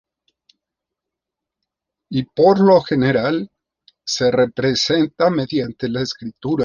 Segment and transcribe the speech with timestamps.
[2.09, 3.51] Y por lo general
[4.03, 6.59] se representa mediante la escritura.